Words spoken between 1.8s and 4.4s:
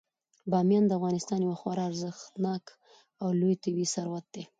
ارزښتناک او لوی طبعي ثروت